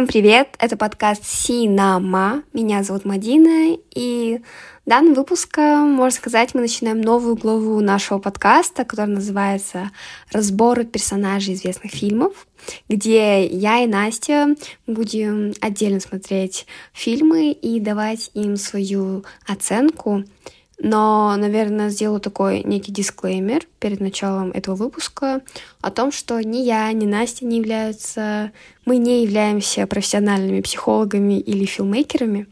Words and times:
Всем 0.00 0.06
привет! 0.06 0.56
Это 0.58 0.78
подкаст 0.78 1.26
Синама. 1.26 2.42
Меня 2.54 2.82
зовут 2.82 3.04
Мадина, 3.04 3.76
и 3.94 4.40
данным 4.86 5.12
выпуском, 5.12 5.90
можно 5.90 6.16
сказать, 6.16 6.54
мы 6.54 6.62
начинаем 6.62 7.02
новую 7.02 7.36
главу 7.36 7.78
нашего 7.80 8.18
подкаста, 8.18 8.86
который 8.86 9.10
называется 9.10 9.90
«Разборы 10.32 10.86
персонажей 10.86 11.52
известных 11.52 11.92
фильмов», 11.92 12.46
где 12.88 13.46
я 13.46 13.84
и 13.84 13.86
Настя 13.86 14.56
будем 14.86 15.52
отдельно 15.60 16.00
смотреть 16.00 16.66
фильмы 16.94 17.52
и 17.52 17.78
давать 17.78 18.30
им 18.32 18.56
свою 18.56 19.26
оценку— 19.46 20.24
но, 20.82 21.36
наверное, 21.36 21.90
сделаю 21.90 22.20
такой 22.20 22.62
некий 22.62 22.90
дисклеймер 22.90 23.66
перед 23.78 24.00
началом 24.00 24.50
этого 24.50 24.74
выпуска 24.74 25.42
о 25.82 25.90
том, 25.90 26.10
что 26.10 26.40
ни 26.40 26.58
я, 26.58 26.90
ни 26.92 27.06
Настя 27.06 27.44
не 27.44 27.58
являются... 27.58 28.52
Мы 28.86 28.96
не 28.96 29.22
являемся 29.22 29.86
профессиональными 29.86 30.62
психологами 30.62 31.38
или 31.38 31.66
филмейкерами, 31.66 32.48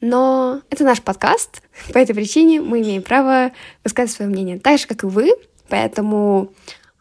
но 0.00 0.60
это 0.70 0.84
наш 0.84 1.02
подкаст, 1.02 1.62
по 1.92 1.98
этой 1.98 2.14
причине 2.14 2.60
мы 2.60 2.80
имеем 2.80 3.02
право 3.02 3.52
высказывать 3.84 4.16
свое 4.16 4.30
мнение, 4.30 4.58
так 4.58 4.78
же, 4.78 4.86
как 4.86 5.02
и 5.02 5.06
вы, 5.06 5.32
поэтому 5.68 6.52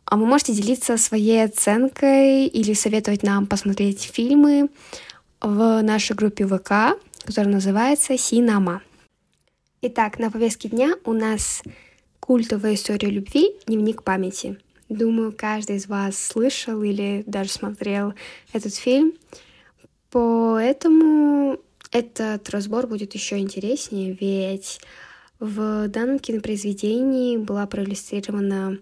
а 0.05 0.17
вы 0.17 0.25
можете 0.25 0.53
делиться 0.53 0.97
своей 0.97 1.43
оценкой 1.43 2.47
или 2.47 2.73
советовать 2.73 3.23
нам 3.23 3.45
посмотреть 3.45 4.09
фильмы 4.11 4.69
в 5.41 5.81
нашей 5.81 6.15
группе 6.15 6.47
ВК, 6.47 6.97
которая 7.25 7.53
называется 7.53 8.17
«Синама». 8.17 8.81
Итак, 9.81 10.19
на 10.19 10.29
повестке 10.29 10.67
дня 10.67 10.97
у 11.05 11.13
нас 11.13 11.63
культовая 12.19 12.73
история 12.73 13.09
любви 13.09 13.55
«Дневник 13.65 14.03
памяти». 14.03 14.59
Думаю, 14.89 15.31
каждый 15.31 15.77
из 15.77 15.87
вас 15.87 16.19
слышал 16.19 16.83
или 16.83 17.23
даже 17.25 17.51
смотрел 17.51 18.13
этот 18.51 18.75
фильм. 18.75 19.13
Поэтому 20.11 21.59
этот 21.91 22.49
разбор 22.49 22.87
будет 22.87 23.13
еще 23.13 23.37
интереснее, 23.37 24.17
ведь 24.19 24.81
в 25.39 25.87
данном 25.87 26.19
кинопроизведении 26.19 27.37
была 27.37 27.65
проиллюстрирована, 27.65 28.79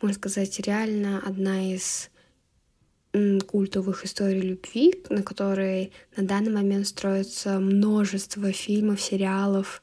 можно 0.00 0.16
сказать, 0.16 0.58
реально 0.60 1.22
одна 1.26 1.74
из 1.74 2.08
культовых 3.46 4.06
историй 4.06 4.40
любви, 4.40 4.94
на 5.10 5.22
которой 5.22 5.92
на 6.16 6.22
данный 6.24 6.52
момент 6.52 6.86
строится 6.86 7.58
множество 7.60 8.50
фильмов, 8.52 9.02
сериалов, 9.02 9.82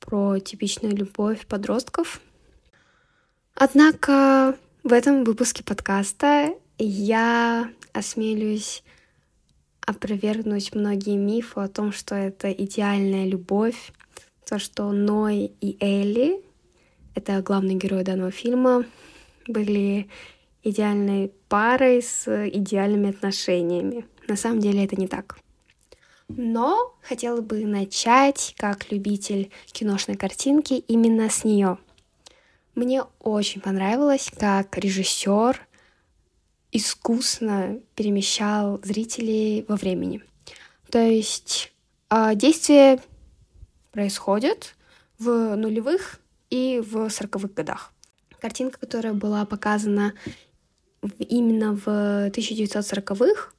про 0.00 0.38
типичную 0.38 0.94
любовь 0.96 1.46
подростков. 1.46 2.20
Однако 3.54 4.56
в 4.82 4.92
этом 4.92 5.24
выпуске 5.24 5.64
подкаста 5.64 6.54
я 6.78 7.70
осмелюсь 7.92 8.82
опровергнуть 9.86 10.74
многие 10.74 11.16
мифы 11.16 11.60
о 11.60 11.68
том, 11.68 11.92
что 11.92 12.14
это 12.14 12.52
идеальная 12.52 13.26
любовь, 13.26 13.92
то, 14.46 14.58
что 14.58 14.92
Ной 14.92 15.52
и 15.60 15.76
Элли, 15.80 16.40
это 17.14 17.40
главный 17.40 17.74
герой 17.76 18.04
данного 18.04 18.30
фильма, 18.30 18.84
были 19.46 20.08
идеальной 20.62 21.32
парой 21.48 22.02
с 22.02 22.26
идеальными 22.48 23.10
отношениями. 23.10 24.04
На 24.28 24.36
самом 24.36 24.60
деле 24.60 24.84
это 24.84 24.96
не 24.96 25.06
так. 25.06 25.38
Но 26.28 26.94
хотела 27.02 27.40
бы 27.40 27.64
начать, 27.66 28.54
как 28.58 28.90
любитель 28.90 29.50
киношной 29.66 30.16
картинки, 30.16 30.74
именно 30.74 31.30
с 31.30 31.44
нее. 31.44 31.78
Мне 32.74 33.04
очень 33.20 33.60
понравилось, 33.60 34.30
как 34.36 34.76
режиссер 34.76 35.66
искусно 36.72 37.80
перемещал 37.94 38.80
зрителей 38.82 39.64
во 39.68 39.76
времени. 39.76 40.22
То 40.90 40.98
есть 40.98 41.72
э, 42.10 42.34
действие 42.34 43.00
происходит 43.92 44.74
в 45.18 45.56
нулевых 45.56 46.20
и 46.50 46.82
в 46.84 47.08
сороковых 47.08 47.54
годах. 47.54 47.92
Картинка, 48.40 48.78
которая 48.78 49.14
была 49.14 49.46
показана 49.46 50.12
именно 51.18 51.74
в 51.74 51.88
1940-х, 52.28 53.52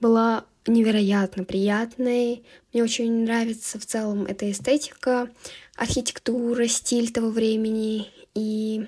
была 0.00 0.44
невероятно 0.72 1.44
приятной. 1.44 2.44
Мне 2.72 2.82
очень 2.82 3.24
нравится 3.24 3.78
в 3.78 3.86
целом 3.86 4.24
эта 4.24 4.50
эстетика, 4.50 5.28
архитектура, 5.76 6.66
стиль 6.66 7.12
того 7.12 7.30
времени. 7.30 8.08
И 8.34 8.86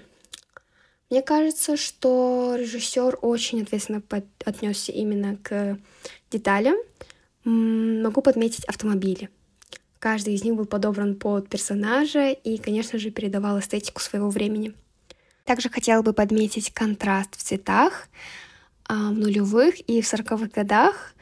мне 1.10 1.22
кажется, 1.22 1.76
что 1.76 2.56
режиссер 2.58 3.18
очень 3.22 3.62
ответственно 3.62 4.02
отнесся 4.44 4.92
именно 4.92 5.36
к 5.42 5.78
деталям. 6.30 6.76
Могу 7.44 8.22
подметить 8.22 8.64
автомобили. 8.64 9.28
Каждый 9.98 10.34
из 10.34 10.42
них 10.42 10.54
был 10.54 10.64
подобран 10.64 11.14
под 11.14 11.48
персонажа 11.48 12.30
и, 12.30 12.58
конечно 12.58 12.98
же, 12.98 13.10
передавал 13.10 13.60
эстетику 13.60 14.00
своего 14.00 14.30
времени. 14.30 14.74
Также 15.44 15.68
хотела 15.68 16.02
бы 16.02 16.12
подметить 16.12 16.72
контраст 16.72 17.36
в 17.36 17.42
цветах 17.42 18.08
а, 18.84 19.10
в 19.10 19.18
нулевых 19.18 19.80
и 19.88 20.00
в 20.00 20.06
сороковых 20.06 20.50
годах 20.50 21.14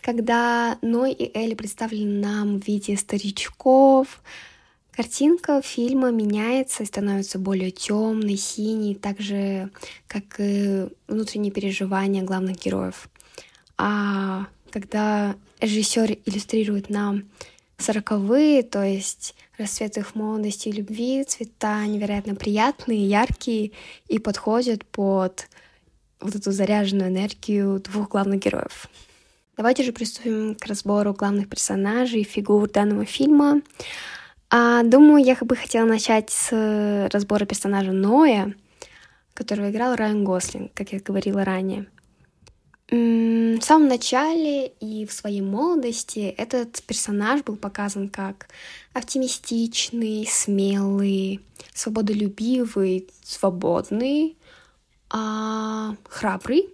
когда 0.00 0.78
Ной 0.82 1.12
и 1.12 1.36
Элли 1.36 1.54
представлены 1.54 2.20
нам 2.20 2.60
в 2.60 2.66
виде 2.66 2.96
старичков, 2.96 4.22
картинка 4.92 5.62
фильма 5.62 6.10
меняется 6.10 6.82
и 6.82 6.86
становится 6.86 7.38
более 7.38 7.70
темной, 7.70 8.36
синей, 8.36 8.94
так 8.94 9.20
же, 9.20 9.70
как 10.06 10.24
и 10.38 10.88
внутренние 11.06 11.52
переживания 11.52 12.22
главных 12.22 12.58
героев. 12.58 13.08
А 13.76 14.46
когда 14.70 15.36
режиссер 15.60 16.18
иллюстрирует 16.24 16.90
нам 16.90 17.24
сороковые, 17.78 18.62
то 18.62 18.82
есть 18.82 19.34
расцвет 19.56 19.96
их 19.96 20.14
молодости 20.14 20.68
и 20.68 20.72
любви, 20.72 21.24
цвета 21.24 21.86
невероятно 21.86 22.34
приятные, 22.34 23.08
яркие 23.08 23.72
и 24.08 24.18
подходят 24.18 24.84
под 24.84 25.48
вот 26.20 26.34
эту 26.34 26.52
заряженную 26.52 27.08
энергию 27.10 27.80
двух 27.80 28.10
главных 28.10 28.40
героев. 28.40 28.88
Давайте 29.60 29.82
же 29.82 29.92
приступим 29.92 30.54
к 30.54 30.64
разбору 30.64 31.12
главных 31.12 31.46
персонажей 31.46 32.22
и 32.22 32.24
фигур 32.24 32.66
данного 32.66 33.04
фильма. 33.04 33.60
А, 34.48 34.82
думаю, 34.82 35.22
я 35.22 35.36
бы 35.38 35.54
хотела 35.54 35.84
начать 35.84 36.30
с 36.30 37.08
разбора 37.12 37.44
персонажа 37.44 37.92
Ноя, 37.92 38.54
которого 39.34 39.70
играл 39.70 39.96
Райан 39.96 40.24
Гослинг, 40.24 40.72
как 40.72 40.94
я 40.94 41.00
говорила 41.00 41.44
ранее. 41.44 41.88
В 42.90 43.60
самом 43.60 43.88
начале 43.88 44.68
и 44.80 45.04
в 45.04 45.12
своей 45.12 45.42
молодости 45.42 46.20
этот 46.38 46.82
персонаж 46.84 47.42
был 47.42 47.56
показан 47.56 48.08
как 48.08 48.48
оптимистичный, 48.94 50.26
смелый, 50.26 51.42
свободолюбивый, 51.74 53.10
свободный, 53.22 54.38
а, 55.10 55.96
храбрый, 56.08 56.70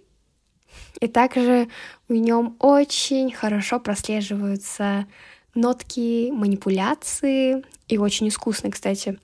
и 0.99 1.07
также 1.07 1.67
в 2.07 2.13
нем 2.13 2.55
очень 2.59 3.31
хорошо 3.31 3.79
прослеживаются 3.79 5.05
нотки 5.53 6.31
манипуляции 6.31 7.63
и 7.87 7.97
очень 7.97 8.29
искусные, 8.29 8.71
кстати. 8.71 9.19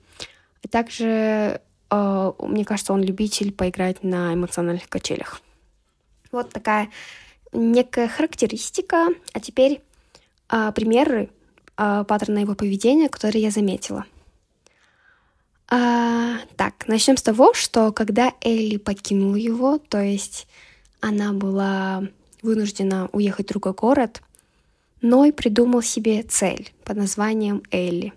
И 0.62 0.68
также, 0.68 1.60
э, 1.90 2.32
мне 2.40 2.64
кажется, 2.64 2.92
он 2.92 3.02
любитель 3.02 3.52
поиграть 3.52 4.02
на 4.02 4.34
эмоциональных 4.34 4.88
качелях. 4.88 5.40
Вот 6.32 6.50
такая 6.50 6.90
некая 7.52 8.08
характеристика. 8.08 9.08
А 9.32 9.40
теперь 9.40 9.80
э, 10.50 10.72
примеры 10.74 11.30
э, 11.76 12.04
паттерна 12.06 12.38
его 12.38 12.54
поведения, 12.54 13.08
которые 13.08 13.42
я 13.42 13.50
заметила. 13.50 14.04
А, 15.68 16.38
так, 16.56 16.86
начнем 16.88 17.16
с 17.16 17.22
того, 17.22 17.54
что 17.54 17.90
когда 17.92 18.32
Элли 18.42 18.76
покинула 18.76 19.36
его, 19.36 19.78
то 19.78 20.00
есть 20.00 20.46
она 21.04 21.32
была 21.34 22.08
вынуждена 22.42 23.08
уехать 23.12 23.46
в 23.46 23.50
другой 23.50 23.74
город, 23.74 24.22
Ной 25.02 25.34
придумал 25.34 25.82
себе 25.82 26.22
цель 26.22 26.72
под 26.82 26.96
названием 26.96 27.62
Элли. 27.70 28.14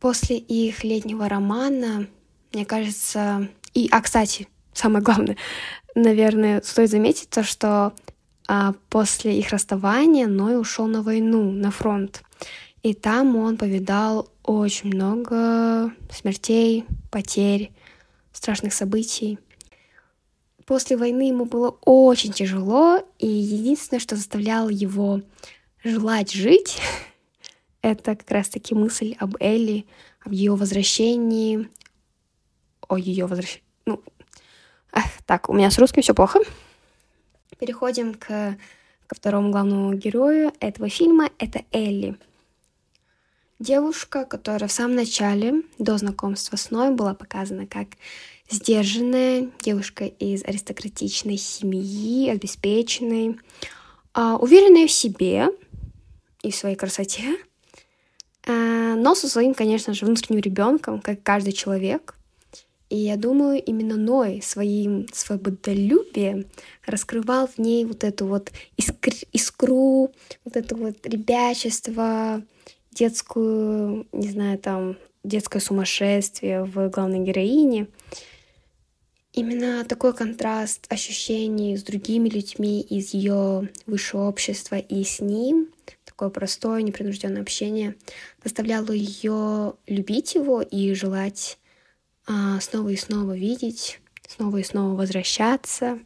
После 0.00 0.36
их 0.36 0.82
летнего 0.82 1.28
романа, 1.28 2.08
мне 2.52 2.64
кажется... 2.64 3.48
И, 3.72 3.88
а, 3.92 4.00
кстати, 4.00 4.48
самое 4.72 5.04
главное, 5.04 5.36
наверное, 5.94 6.60
стоит 6.62 6.90
заметить 6.90 7.30
то, 7.30 7.44
что 7.44 7.92
а, 8.48 8.74
после 8.88 9.38
их 9.38 9.50
расставания 9.50 10.26
Ной 10.26 10.60
ушел 10.60 10.88
на 10.88 11.02
войну, 11.02 11.52
на 11.52 11.70
фронт. 11.70 12.22
И 12.82 12.94
там 12.94 13.36
он 13.36 13.56
повидал 13.56 14.28
очень 14.42 14.88
много 14.92 15.92
смертей, 16.10 16.84
потерь, 17.12 17.70
страшных 18.32 18.72
событий. 18.72 19.38
После 20.68 20.98
войны 20.98 21.28
ему 21.28 21.46
было 21.46 21.78
очень 21.86 22.30
тяжело, 22.30 23.02
и 23.18 23.26
единственное, 23.26 24.00
что 24.00 24.16
заставляло 24.16 24.68
его 24.68 25.22
желать 25.82 26.30
жить, 26.30 26.78
это 27.82 28.14
как 28.14 28.30
раз-таки 28.30 28.74
мысль 28.74 29.16
об 29.18 29.36
Элли, 29.40 29.86
об 30.20 30.32
ее 30.32 30.54
возвращении, 30.54 31.70
о 32.86 32.98
ее 32.98 33.24
возвращении. 33.24 33.64
Ну, 33.86 34.02
эх, 34.92 35.06
так, 35.24 35.48
у 35.48 35.54
меня 35.54 35.70
с 35.70 35.78
русским 35.78 36.02
все 36.02 36.12
плохо. 36.12 36.40
Переходим 37.58 38.12
к 38.12 38.58
ко 39.06 39.14
второму 39.14 39.50
главному 39.50 39.94
герою 39.94 40.52
этого 40.60 40.90
фильма. 40.90 41.30
Это 41.38 41.62
Элли. 41.72 42.18
Девушка, 43.58 44.24
которая 44.24 44.68
в 44.68 44.72
самом 44.72 44.94
начале, 44.94 45.62
до 45.80 45.98
знакомства 45.98 46.54
с 46.54 46.70
Ной, 46.70 46.90
была 46.90 47.12
показана 47.12 47.66
как 47.66 47.88
сдержанная 48.48 49.50
девушка 49.60 50.04
из 50.04 50.44
аристократичной 50.44 51.38
семьи, 51.38 52.30
обеспеченной, 52.30 53.36
а, 54.14 54.36
уверенная 54.36 54.86
в 54.86 54.92
себе 54.92 55.48
и 56.44 56.52
в 56.52 56.54
своей 56.56 56.76
красоте, 56.76 57.36
а, 58.46 58.94
но 58.94 59.16
со 59.16 59.28
своим, 59.28 59.54
конечно 59.54 59.92
же, 59.92 60.06
внутренним 60.06 60.40
ребенком, 60.40 61.00
как 61.00 61.24
каждый 61.24 61.52
человек. 61.52 62.14
И 62.90 62.96
я 62.96 63.16
думаю, 63.16 63.60
именно 63.60 63.96
Ной 63.96 64.40
своим 64.40 65.08
свободолюбием 65.12 66.46
раскрывал 66.86 67.48
в 67.48 67.58
ней 67.58 67.84
вот 67.84 68.04
эту 68.04 68.26
вот 68.26 68.52
искр, 68.76 69.12
искру, 69.32 70.12
вот 70.44 70.56
это 70.56 70.76
вот 70.76 71.04
ребячество, 71.04 72.42
детскую, 72.98 74.06
не 74.12 74.28
знаю, 74.28 74.58
там, 74.58 74.96
детское 75.24 75.60
сумасшествие 75.60 76.64
в 76.64 76.88
главной 76.88 77.20
героине. 77.20 77.88
Именно 79.32 79.84
такой 79.84 80.14
контраст 80.14 80.86
ощущений 80.90 81.76
с 81.76 81.82
другими 81.82 82.28
людьми 82.28 82.80
из 82.80 83.14
ее 83.14 83.68
высшего 83.86 84.22
общества 84.28 84.76
и 84.76 85.04
с 85.04 85.20
ним, 85.20 85.68
такое 86.04 86.30
простое, 86.30 86.82
непринужденное 86.82 87.42
общение, 87.42 87.94
заставляло 88.42 88.90
ее 88.90 89.74
любить 89.86 90.34
его 90.34 90.62
и 90.62 90.92
желать 90.94 91.58
а, 92.26 92.58
снова 92.60 92.88
и 92.88 92.96
снова 92.96 93.36
видеть, 93.36 94.00
снова 94.26 94.56
и 94.56 94.64
снова 94.64 94.96
возвращаться. 94.96 96.00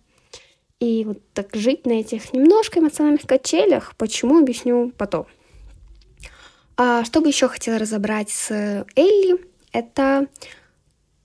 И 0.79 1.05
вот 1.05 1.19
так 1.33 1.55
жить 1.55 1.87
на 1.87 1.93
этих 1.93 2.33
немножко 2.33 2.81
эмоциональных 2.81 3.23
качелях, 3.23 3.97
почему, 3.97 4.41
объясню 4.41 4.93
потом. 4.99 5.27
А 6.84 7.05
что 7.05 7.20
бы 7.20 7.29
еще 7.29 7.46
хотела 7.46 7.79
разобрать 7.79 8.29
с 8.29 8.50
Элли, 8.96 9.40
это 9.73 10.26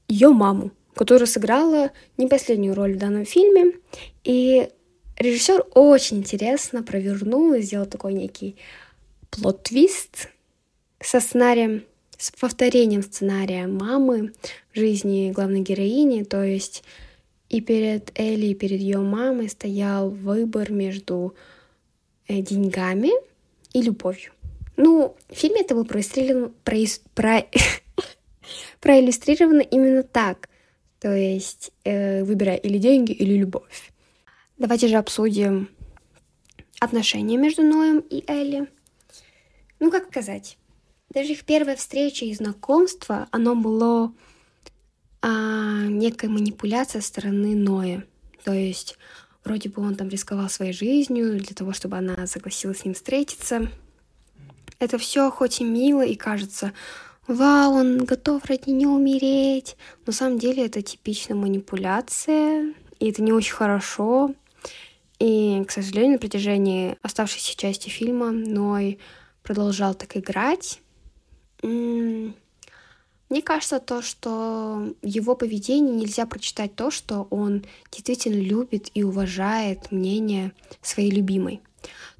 ее 0.07 0.29
маму 0.29 0.69
которая 0.93 1.27
сыграла 1.27 1.91
не 2.17 2.27
последнюю 2.27 2.73
роль 2.73 2.95
в 2.95 2.97
данном 2.97 3.23
фильме. 3.23 3.73
И 4.23 4.67
режиссер 5.17 5.65
очень 5.75 6.17
интересно 6.17 6.81
провернул 6.81 7.53
и 7.53 7.61
сделал 7.61 7.85
такой 7.85 8.13
некий 8.13 8.55
плод-твист 9.29 10.29
со 10.99 11.19
сценарием, 11.19 11.83
с 12.17 12.31
повторением 12.31 13.03
сценария 13.03 13.67
мамы 13.67 14.33
в 14.73 14.79
жизни 14.79 15.31
главной 15.31 15.61
героини. 15.61 16.23
То 16.23 16.43
есть 16.43 16.83
и 17.49 17.61
перед 17.61 18.11
Элли, 18.19 18.47
и 18.47 18.55
перед 18.55 18.79
ее 18.79 18.97
мамой 18.97 19.49
стоял 19.49 20.09
выбор 20.09 20.71
между 20.71 21.35
э, 22.27 22.41
деньгами 22.41 23.11
и 23.73 23.83
любовью. 23.83 24.31
Ну, 24.77 25.17
в 25.29 25.35
фильме 25.35 25.61
это 25.61 25.75
было 25.75 25.83
проиллюстрировано, 25.83 26.53
проис, 26.63 27.01
про, 27.13 27.45
проиллюстрировано 28.79 29.61
именно 29.61 30.03
так. 30.03 30.49
То 30.99 31.13
есть 31.13 31.71
э, 31.83 32.23
выбирай 32.23 32.57
или 32.57 32.77
деньги, 32.77 33.11
или 33.11 33.33
любовь. 33.33 33.91
Давайте 34.57 34.87
же 34.87 34.95
обсудим 34.95 35.69
отношения 36.79 37.37
между 37.37 37.63
Ноем 37.63 37.99
и 37.99 38.23
Элли. 38.27 38.67
Ну, 39.79 39.91
как 39.91 40.07
сказать, 40.07 40.57
даже 41.09 41.33
их 41.33 41.43
первая 41.43 41.75
встреча 41.75 42.25
и 42.25 42.33
знакомство, 42.33 43.27
оно 43.31 43.55
было 43.55 44.13
а, 45.21 45.85
некой 45.85 46.29
манипуляцией 46.29 47.01
со 47.01 47.07
стороны 47.07 47.55
Ноя. 47.55 48.05
То 48.43 48.53
есть 48.53 48.97
вроде 49.43 49.69
бы 49.69 49.81
он 49.81 49.95
там 49.95 50.09
рисковал 50.09 50.49
своей 50.49 50.73
жизнью 50.73 51.37
для 51.37 51.55
того, 51.55 51.73
чтобы 51.73 51.97
она 51.97 52.27
согласилась 52.27 52.79
с 52.79 52.85
ним 52.85 52.93
встретиться. 52.93 53.69
Это 54.79 54.97
все 54.97 55.31
хоть 55.31 55.59
и 55.61 55.63
мило 55.63 56.05
и 56.05 56.15
кажется 56.15 56.73
вау, 57.27 57.73
он 57.73 58.05
готов 58.05 58.45
ради 58.45 58.69
нее 58.69 58.87
умереть. 58.87 59.75
На 60.05 60.13
самом 60.13 60.39
деле 60.39 60.65
это 60.65 60.81
типичная 60.81 61.35
манипуляция, 61.35 62.73
и 62.99 63.09
это 63.09 63.21
не 63.21 63.33
очень 63.33 63.53
хорошо. 63.53 64.33
И, 65.19 65.63
к 65.67 65.71
сожалению, 65.71 66.13
на 66.13 66.19
протяжении 66.19 66.95
оставшейся 67.01 67.57
части 67.57 67.89
фильма 67.89 68.31
Ной 68.31 68.99
продолжал 69.43 69.95
так 69.95 70.15
играть. 70.15 70.79
Мне 71.63 73.41
кажется, 73.43 73.79
то, 73.79 74.01
что 74.01 74.93
его 75.01 75.35
поведении 75.35 75.91
нельзя 75.91 76.25
прочитать 76.25 76.75
то, 76.75 76.91
что 76.91 77.27
он 77.29 77.65
действительно 77.91 78.39
любит 78.39 78.89
и 78.93 79.03
уважает 79.03 79.91
мнение 79.91 80.53
своей 80.81 81.11
любимой. 81.11 81.61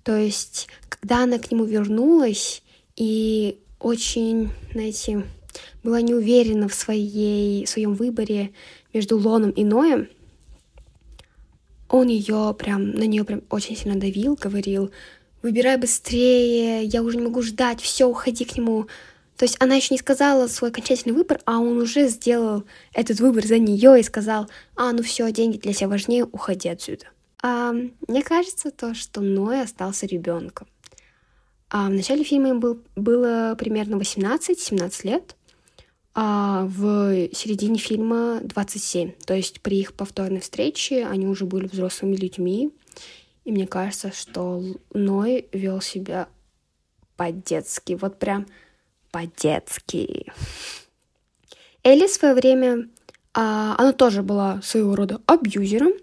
То 0.07 0.15
есть, 0.15 0.69
когда 0.87 1.23
она 1.23 1.37
к 1.37 1.51
нему 1.51 1.65
вернулась, 1.65 2.63
и 2.95 3.59
очень, 3.77 4.51
знаете, 4.71 5.25
была 5.83 5.99
не 5.99 6.13
уверена 6.13 6.69
в, 6.69 6.73
своей, 6.73 7.65
в 7.65 7.69
своем 7.69 7.93
выборе 7.93 8.53
между 8.93 9.17
Лоном 9.19 9.49
и 9.49 9.65
Ноем, 9.65 10.07
он 11.89 12.07
ее 12.07 12.55
прям, 12.57 12.91
на 12.91 13.03
нее 13.03 13.25
прям 13.25 13.41
очень 13.49 13.75
сильно 13.75 13.99
давил, 13.99 14.39
говорил, 14.41 14.91
выбирай 15.41 15.75
быстрее, 15.75 16.85
я 16.85 17.03
уже 17.03 17.17
не 17.17 17.23
могу 17.23 17.41
ждать, 17.41 17.81
все, 17.81 18.05
уходи 18.05 18.45
к 18.45 18.55
нему. 18.55 18.87
То 19.35 19.43
есть 19.43 19.57
она 19.59 19.75
еще 19.75 19.93
не 19.93 19.99
сказала 19.99 20.47
свой 20.47 20.69
окончательный 20.69 21.15
выбор, 21.15 21.41
а 21.43 21.59
он 21.59 21.79
уже 21.79 22.07
сделал 22.07 22.63
этот 22.93 23.19
выбор 23.19 23.45
за 23.45 23.59
нее 23.59 23.99
и 23.99 24.03
сказал, 24.03 24.49
а, 24.77 24.93
ну 24.93 25.03
все, 25.03 25.29
деньги 25.33 25.57
для 25.57 25.73
тебя 25.73 25.89
важнее, 25.89 26.23
уходи 26.23 26.69
отсюда. 26.69 27.07
А, 27.41 27.71
мне 27.71 28.23
кажется 28.23 28.71
то, 28.71 28.93
что 28.93 29.21
Ной 29.21 29.61
остался 29.61 30.05
ребенком. 30.05 30.67
А 31.69 31.87
в 31.87 31.91
начале 31.91 32.23
фильма 32.23 32.49
им 32.49 32.59
был, 32.59 32.81
было 32.95 33.55
примерно 33.57 33.95
18-17 33.95 35.05
лет, 35.05 35.35
а 36.13 36.65
в 36.65 37.29
середине 37.33 37.77
фильма 37.77 38.39
27. 38.41 39.11
То 39.25 39.35
есть 39.35 39.61
при 39.61 39.79
их 39.79 39.93
повторной 39.93 40.39
встрече 40.39 41.05
они 41.05 41.27
уже 41.27 41.45
были 41.45 41.67
взрослыми 41.67 42.15
людьми. 42.15 42.71
И 43.43 43.51
мне 43.51 43.67
кажется, 43.67 44.11
что 44.11 44.63
Ной 44.93 45.47
вел 45.51 45.81
себя 45.81 46.29
по-детски. 47.17 47.93
Вот 47.93 48.17
прям 48.17 48.47
по-детски. 49.11 50.31
Элли 51.83 52.07
в 52.07 52.11
свое 52.11 52.33
время, 52.33 52.89
а, 53.33 53.75
она 53.77 53.93
тоже 53.93 54.23
была 54.23 54.61
своего 54.61 54.95
рода 54.95 55.21
абьюзером, 55.25 55.93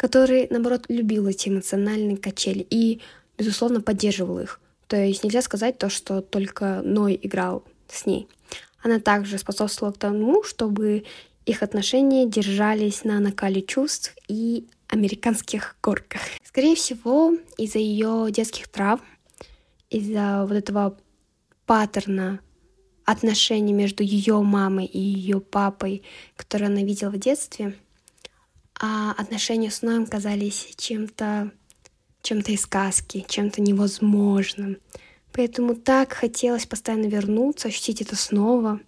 который, 0.00 0.46
наоборот, 0.48 0.86
любил 0.88 1.26
эти 1.26 1.50
эмоциональные 1.50 2.16
качели 2.16 2.66
и, 2.70 3.02
безусловно, 3.36 3.82
поддерживал 3.82 4.38
их. 4.38 4.58
То 4.86 4.96
есть 4.96 5.22
нельзя 5.22 5.42
сказать 5.42 5.76
то, 5.76 5.90
что 5.90 6.22
только 6.22 6.80
Ной 6.82 7.20
играл 7.22 7.64
с 7.86 8.06
ней. 8.06 8.26
Она 8.82 8.98
также 8.98 9.36
способствовала 9.36 9.94
тому, 9.94 10.42
чтобы 10.42 11.04
их 11.44 11.62
отношения 11.62 12.26
держались 12.26 13.04
на 13.04 13.20
накале 13.20 13.60
чувств 13.60 14.16
и 14.26 14.66
американских 14.88 15.76
горках. 15.82 16.22
Скорее 16.44 16.76
всего, 16.76 17.34
из-за 17.58 17.78
ее 17.78 18.28
детских 18.30 18.68
травм, 18.68 19.04
из-за 19.90 20.46
вот 20.48 20.56
этого 20.56 20.96
паттерна 21.66 22.40
отношений 23.04 23.74
между 23.74 24.02
ее 24.02 24.40
мамой 24.40 24.86
и 24.86 24.98
ее 24.98 25.40
папой, 25.40 26.02
которые 26.36 26.68
она 26.68 26.82
видела 26.82 27.10
в 27.10 27.18
детстве, 27.18 27.74
а 28.80 29.12
отношения 29.12 29.70
с 29.70 29.82
Ноем 29.82 30.06
казались 30.06 30.74
чем-то 30.76 31.52
чем-то 32.22 32.52
из 32.52 32.62
сказки, 32.62 33.24
чем-то 33.28 33.60
невозможным. 33.60 34.78
Поэтому 35.32 35.74
так 35.74 36.12
хотелось 36.12 36.66
постоянно 36.66 37.06
вернуться, 37.06 37.68
ощутить 37.68 38.02
это 38.02 38.16
снова. 38.16 38.80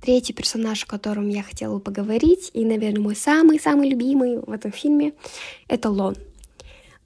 Третий 0.00 0.32
персонаж, 0.32 0.84
о 0.84 0.86
котором 0.86 1.28
я 1.28 1.42
хотела 1.42 1.74
бы 1.74 1.80
поговорить, 1.80 2.50
и, 2.54 2.64
наверное, 2.64 3.02
мой 3.02 3.14
самый-самый 3.14 3.90
любимый 3.90 4.38
в 4.38 4.50
этом 4.50 4.72
фильме, 4.72 5.12
это 5.68 5.90
Лон. 5.90 6.16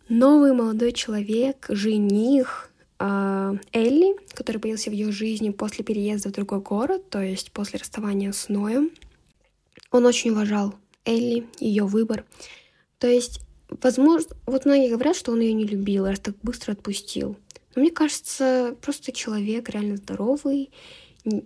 Новый 0.08 0.52
молодой 0.52 0.92
человек, 0.92 1.66
жених 1.68 2.70
э, 3.00 3.54
Элли, 3.72 4.16
который 4.34 4.58
появился 4.58 4.90
в 4.90 4.92
ее 4.92 5.10
жизни 5.10 5.50
после 5.50 5.84
переезда 5.84 6.28
в 6.28 6.32
другой 6.32 6.60
город, 6.60 7.10
то 7.10 7.20
есть 7.20 7.50
после 7.50 7.80
расставания 7.80 8.30
с 8.30 8.48
Ноем. 8.48 8.90
Он 9.90 10.06
очень 10.06 10.30
уважал 10.30 10.74
Элли, 11.04 11.46
ее 11.60 11.84
выбор, 11.84 12.24
то 12.98 13.06
есть, 13.06 13.40
возможно, 13.68 14.34
вот 14.46 14.64
многие 14.64 14.88
говорят, 14.88 15.14
что 15.14 15.32
он 15.32 15.40
ее 15.40 15.52
не 15.52 15.66
любил, 15.66 16.06
раз 16.06 16.20
так 16.20 16.36
быстро 16.42 16.72
отпустил. 16.72 17.36
Но 17.74 17.82
мне 17.82 17.90
кажется, 17.90 18.74
просто 18.80 19.12
человек 19.12 19.68
реально 19.68 19.96
здоровый, 19.96 20.70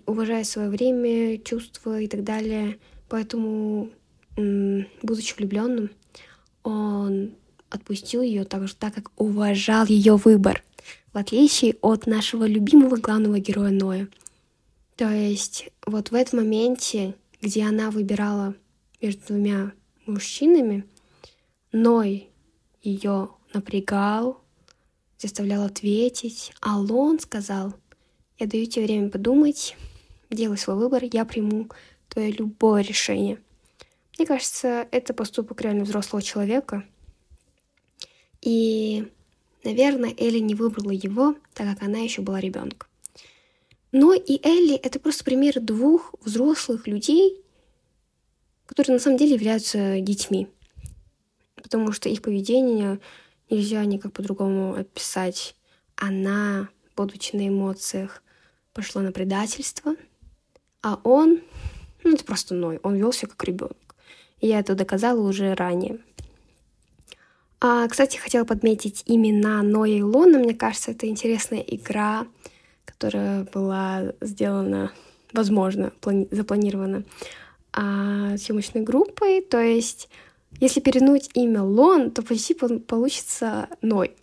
уважает 0.06 0.46
свое 0.46 0.68
время, 0.68 1.38
чувства 1.38 2.00
и 2.00 2.06
так 2.06 2.22
далее. 2.22 2.78
Поэтому, 3.08 3.90
будучи 4.36 5.34
влюбленным, 5.36 5.90
он 6.62 7.32
отпустил 7.70 8.22
ее 8.22 8.44
так 8.44 8.68
же, 8.68 8.76
так 8.76 8.94
как 8.94 9.10
уважал 9.16 9.86
ее 9.86 10.16
выбор, 10.16 10.62
в 11.12 11.18
отличие 11.18 11.76
от 11.80 12.06
нашего 12.06 12.46
любимого 12.46 12.96
главного 12.96 13.40
героя 13.40 13.70
Ноя. 13.70 14.08
То 14.96 15.10
есть 15.10 15.70
вот 15.86 16.10
в 16.10 16.14
этом 16.14 16.40
моменте, 16.40 17.14
где 17.40 17.64
она 17.64 17.90
выбирала 17.90 18.54
между 19.00 19.26
двумя 19.28 19.72
мужчинами, 20.06 20.84
Ной 21.72 22.30
ее 22.82 23.30
напрягал, 23.52 24.40
заставлял 25.18 25.64
ответить, 25.64 26.52
а 26.60 26.78
Лон 26.78 27.20
сказал, 27.20 27.74
я 28.38 28.46
даю 28.46 28.66
тебе 28.66 28.86
время 28.86 29.10
подумать, 29.10 29.76
делай 30.30 30.56
свой 30.56 30.76
выбор, 30.76 31.02
я 31.04 31.24
приму 31.24 31.68
твое 32.08 32.32
любое 32.32 32.82
решение. 32.82 33.38
Мне 34.16 34.26
кажется, 34.26 34.88
это 34.90 35.14
поступок 35.14 35.60
реально 35.60 35.84
взрослого 35.84 36.22
человека. 36.22 36.84
И, 38.40 39.06
наверное, 39.62 40.14
Элли 40.16 40.38
не 40.38 40.54
выбрала 40.54 40.90
его, 40.90 41.34
так 41.54 41.68
как 41.68 41.82
она 41.82 41.98
еще 41.98 42.22
была 42.22 42.40
ребенком. 42.40 42.87
Но 43.92 44.12
и 44.12 44.40
Элли— 44.46 44.74
это 44.82 45.00
просто 45.00 45.24
пример 45.24 45.60
двух 45.60 46.14
взрослых 46.20 46.86
людей, 46.86 47.42
которые 48.66 48.94
на 48.94 49.00
самом 49.00 49.16
деле 49.16 49.34
являются 49.34 50.00
детьми. 50.00 50.48
Потому 51.54 51.92
что 51.92 52.08
их 52.08 52.20
поведение 52.20 53.00
нельзя 53.48 53.84
никак 53.84 54.12
по-другому 54.12 54.74
описать. 54.74 55.56
Она, 55.96 56.68
будучи 56.96 57.34
на 57.34 57.48
эмоциях, 57.48 58.22
пошла 58.74 59.02
на 59.02 59.10
предательство, 59.10 59.96
а 60.82 61.00
он, 61.02 61.40
ну 62.04 62.14
это 62.14 62.24
просто 62.24 62.54
Ной, 62.54 62.78
он 62.82 62.96
вел 62.96 63.12
себя 63.12 63.28
как 63.28 63.42
ребенок. 63.44 63.96
Я 64.40 64.60
это 64.60 64.74
доказала 64.74 65.20
уже 65.26 65.54
ранее. 65.54 65.98
А, 67.60 67.88
кстати, 67.88 68.16
хотела 68.16 68.44
подметить 68.44 69.02
имена 69.06 69.62
Ноя 69.62 69.96
и 69.96 70.02
Лона. 70.02 70.38
Мне 70.38 70.54
кажется, 70.54 70.92
это 70.92 71.08
интересная 71.08 71.60
игра, 71.60 72.28
которая 72.98 73.44
была 73.44 74.12
сделана, 74.20 74.92
возможно, 75.32 75.92
плани- 76.00 76.26
запланирована 76.32 77.04
а, 77.72 78.36
съемочной 78.36 78.82
группой. 78.82 79.40
То 79.40 79.60
есть, 79.60 80.08
если 80.58 80.80
перенуть 80.80 81.30
имя 81.34 81.62
Лон, 81.62 82.10
то 82.10 82.22
почти 82.22 82.54
получится 82.54 83.68
Ной. 83.82 84.16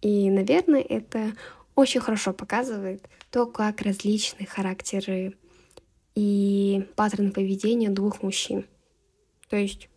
И, 0.00 0.30
наверное, 0.30 0.80
это 0.80 1.32
очень 1.74 2.00
хорошо 2.00 2.32
показывает 2.32 3.06
то, 3.30 3.44
как 3.44 3.82
различны 3.82 4.46
характеры 4.46 5.36
и 6.14 6.88
паттерны 6.96 7.32
поведения 7.32 7.90
двух 7.90 8.22
мужчин. 8.22 8.66
То 9.50 9.56
есть, 9.56 9.90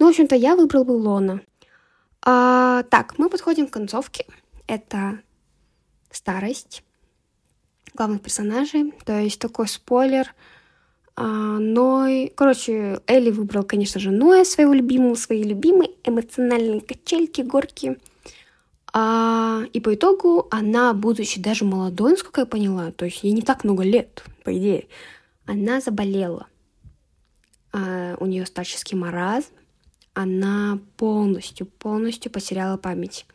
ну, 0.00 0.06
в 0.06 0.08
общем-то, 0.08 0.34
я 0.34 0.56
выбрал 0.56 0.84
бы 0.84 0.92
Лона. 0.92 1.40
А, 2.20 2.82
так, 2.90 3.16
мы 3.16 3.30
подходим 3.30 3.68
к 3.68 3.72
концовке. 3.72 4.26
Это 4.66 5.20
старость 6.10 6.82
главных 7.94 8.20
персонажей. 8.20 8.92
То 9.04 9.18
есть 9.18 9.38
такой 9.38 9.68
спойлер. 9.68 10.34
А, 11.16 11.24
Ной... 11.24 12.32
Короче, 12.34 13.00
Элли 13.06 13.30
выбрал, 13.30 13.62
конечно 13.62 14.00
же, 14.00 14.10
Ноя, 14.10 14.44
своего 14.44 14.72
любимого, 14.72 15.14
свои 15.14 15.42
любимые 15.42 15.90
эмоциональные 16.04 16.80
качельки, 16.80 17.40
горки. 17.42 17.98
А, 18.92 19.62
и 19.72 19.80
по 19.80 19.94
итогу 19.94 20.48
она, 20.50 20.92
будучи 20.92 21.40
даже 21.40 21.64
молодой, 21.64 22.12
насколько 22.12 22.42
я 22.42 22.46
поняла, 22.46 22.92
то 22.92 23.04
есть 23.04 23.24
ей 23.24 23.32
не 23.32 23.42
так 23.42 23.64
много 23.64 23.82
лет, 23.82 24.24
по 24.44 24.56
идее, 24.56 24.86
она 25.46 25.80
заболела. 25.80 26.46
А, 27.72 28.16
у 28.18 28.26
нее 28.26 28.46
старческий 28.46 28.96
маразм. 28.96 29.48
Она 30.16 30.78
полностью, 30.96 31.66
полностью 31.66 32.30
потеряла 32.30 32.76
память. 32.76 33.26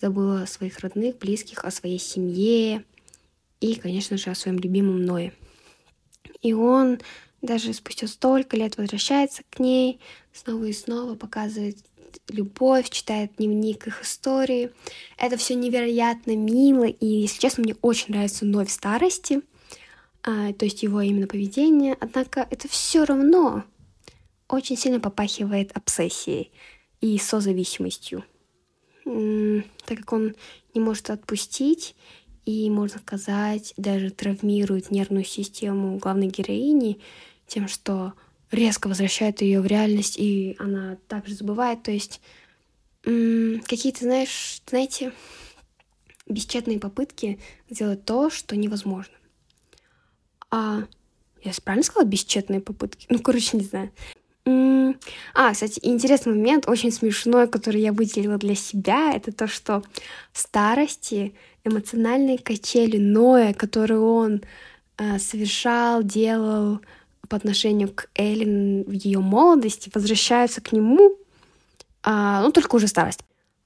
Забыла 0.00 0.42
о 0.42 0.46
своих 0.46 0.78
родных, 0.78 1.18
близких, 1.18 1.64
о 1.64 1.72
своей 1.72 1.98
семье 1.98 2.84
и, 3.62 3.76
конечно 3.76 4.18
же, 4.18 4.30
о 4.30 4.34
своем 4.34 4.58
любимом 4.58 5.04
Ное. 5.04 5.32
И 6.42 6.52
он 6.52 6.98
даже 7.40 7.72
спустя 7.72 8.08
столько 8.08 8.56
лет 8.56 8.76
возвращается 8.76 9.42
к 9.50 9.60
ней, 9.60 10.00
снова 10.32 10.64
и 10.64 10.72
снова 10.72 11.14
показывает 11.14 11.78
любовь, 12.28 12.90
читает 12.90 13.36
дневник 13.36 13.86
их 13.86 14.02
истории. 14.02 14.70
Это 15.16 15.36
все 15.36 15.54
невероятно 15.54 16.36
мило, 16.36 16.84
и, 16.84 17.06
если 17.06 17.40
честно, 17.40 17.62
мне 17.62 17.76
очень 17.82 18.12
нравится 18.12 18.44
Ной 18.44 18.66
в 18.66 18.70
старости, 18.70 19.42
а, 20.24 20.52
то 20.52 20.64
есть 20.64 20.82
его 20.82 21.00
именно 21.00 21.28
поведение. 21.28 21.96
Однако 22.00 22.46
это 22.50 22.66
все 22.68 23.04
равно 23.04 23.62
очень 24.48 24.76
сильно 24.76 24.98
попахивает 24.98 25.70
обсессией 25.76 26.50
и 27.00 27.16
созависимостью, 27.16 28.24
так 29.04 29.98
как 29.98 30.12
он 30.12 30.34
не 30.74 30.80
может 30.80 31.10
отпустить 31.10 31.94
и, 32.44 32.68
можно 32.70 32.98
сказать, 32.98 33.74
даже 33.76 34.10
травмирует 34.10 34.90
нервную 34.90 35.24
систему 35.24 35.98
главной 35.98 36.28
героини 36.28 37.00
тем, 37.46 37.68
что 37.68 38.14
резко 38.50 38.88
возвращает 38.88 39.42
ее 39.42 39.60
в 39.60 39.66
реальность, 39.66 40.18
и 40.18 40.56
она 40.58 40.96
также 41.08 41.34
забывает. 41.34 41.82
То 41.82 41.90
есть 41.90 42.20
какие-то, 43.02 44.04
знаешь, 44.04 44.60
знаете, 44.68 45.12
бесчетные 46.26 46.78
попытки 46.78 47.40
сделать 47.68 48.04
то, 48.04 48.30
что 48.30 48.56
невозможно. 48.56 49.14
А 50.50 50.84
я 51.42 51.52
правильно 51.64 51.84
сказала 51.84 52.06
бесчетные 52.06 52.60
попытки? 52.60 53.06
Ну, 53.08 53.18
короче, 53.18 53.56
не 53.56 53.64
знаю. 53.64 53.90
А, 55.34 55.52
кстати, 55.52 55.80
интересный 55.82 56.34
момент, 56.34 56.68
очень 56.68 56.92
смешной, 56.92 57.48
который 57.48 57.80
я 57.80 57.92
выделила 57.92 58.36
для 58.36 58.54
себя, 58.54 59.12
это 59.14 59.32
то, 59.32 59.46
что 59.46 59.82
в 60.32 60.38
старости 60.38 61.34
эмоциональные 61.64 62.38
качели 62.38 62.98
Ноя, 62.98 63.54
которые 63.54 64.00
он 64.00 64.42
э, 64.98 65.18
совершал, 65.18 66.02
делал 66.02 66.80
по 67.28 67.36
отношению 67.36 67.92
к 67.92 68.08
Эллен 68.14 68.82
в 68.84 68.92
ее 68.92 69.20
молодости, 69.20 69.90
возвращаются 69.94 70.60
к 70.60 70.72
нему, 70.72 71.16
э, 72.04 72.40
ну, 72.42 72.52
только 72.52 72.76
уже 72.76 72.88
старость. 72.88 73.20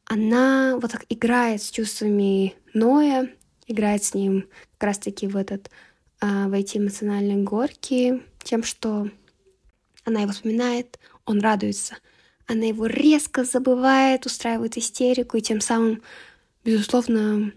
Она 0.05 0.77
вот 0.81 0.93
так 0.93 1.05
играет 1.09 1.63
с 1.63 1.71
чувствами 1.71 2.55
Ноя, 2.75 3.31
играет 3.67 4.05
с 4.05 4.15
ним 4.15 4.47
как 4.79 4.89
раз-таки 4.89 5.27
в 5.27 5.37
этот, 5.37 5.71
э, 6.21 6.47
в 6.47 6.53
эти 6.53 6.79
эмоциональные 6.79 7.39
горки, 7.39 8.23
тем, 8.43 8.63
что 8.63 9.09
она 10.05 10.21
его 10.21 10.33
вспоминает, 10.33 10.99
он 11.25 11.41
радуется. 11.41 11.97
Она 12.47 12.67
его 12.67 12.87
резко 12.87 13.43
забывает, 13.43 14.25
устраивает 14.25 14.79
истерику, 14.79 15.37
и 15.37 15.41
тем 15.41 15.61
самым, 15.61 16.03
безусловно, 16.65 17.53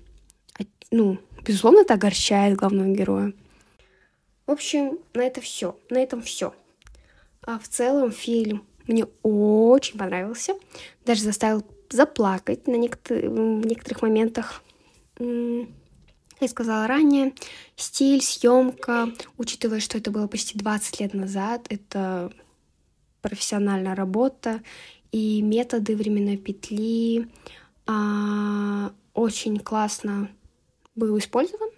ну, 0.92 1.20
безусловно, 1.46 1.82
это 1.82 1.94
огорчает 1.94 2.58
главного 2.58 2.88
героя. 2.90 3.34
В 4.46 4.52
общем, 4.52 5.00
на 5.14 5.22
это 5.22 5.42
все. 5.42 5.78
На 5.90 6.00
этом 6.00 6.22
все. 6.22 6.54
А 7.44 7.60
в 7.60 7.68
целом 7.68 8.12
фильм 8.12 8.66
мне 8.88 9.06
очень 9.22 9.98
понравился. 9.98 10.56
Даже 11.06 11.22
заставил 11.22 11.64
заплакать 11.90 12.68
на 12.68 12.76
некотор- 12.76 13.30
в 13.30 13.66
некоторых 13.66 14.02
моментах. 14.02 14.64
Я 15.20 16.48
сказала 16.48 16.88
ранее, 16.88 17.34
стиль, 17.76 18.22
съемка, 18.22 19.12
учитывая, 19.38 19.82
что 19.82 19.98
это 19.98 20.10
было 20.10 20.28
почти 20.28 20.58
20 20.58 21.00
лет 21.02 21.14
назад, 21.14 21.68
это 21.70 22.32
профессиональная 23.22 23.94
работа, 23.94 24.62
и 25.12 25.42
методы 25.42 25.98
временной 25.98 26.38
петли 26.38 27.28
а, 27.86 28.94
очень 29.14 29.60
классно 29.60 30.30
был 31.00 31.18
использован. 31.18 31.70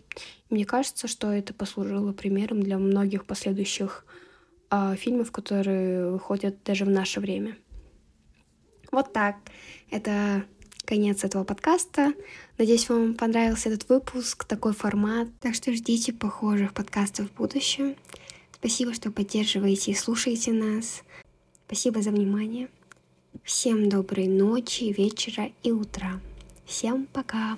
Мне 0.49 0.65
кажется, 0.65 1.07
что 1.07 1.31
это 1.31 1.53
послужило 1.53 2.11
примером 2.11 2.61
для 2.61 2.77
многих 2.77 3.25
последующих 3.25 4.05
а, 4.69 4.95
фильмов, 4.95 5.31
которые 5.31 6.11
выходят 6.11 6.61
даже 6.63 6.85
в 6.85 6.89
наше 6.89 7.19
время. 7.19 7.55
Вот 8.91 9.13
так. 9.13 9.37
Это 9.89 10.43
конец 10.85 11.23
этого 11.23 11.43
подкаста. 11.45 12.13
Надеюсь, 12.57 12.89
вам 12.89 13.13
понравился 13.13 13.69
этот 13.69 13.87
выпуск, 13.87 14.43
такой 14.43 14.73
формат. 14.73 15.29
Так 15.39 15.55
что 15.55 15.73
ждите 15.73 16.11
похожих 16.11 16.73
подкастов 16.73 17.29
в 17.29 17.35
будущем. 17.35 17.95
Спасибо, 18.51 18.93
что 18.93 19.11
поддерживаете 19.11 19.91
и 19.91 19.95
слушаете 19.95 20.51
нас. 20.51 21.03
Спасибо 21.67 22.01
за 22.01 22.11
внимание. 22.11 22.69
Всем 23.43 23.89
доброй 23.89 24.27
ночи, 24.27 24.93
вечера 24.95 25.49
и 25.63 25.71
утра. 25.71 26.19
Всем 26.65 27.07
пока! 27.11 27.57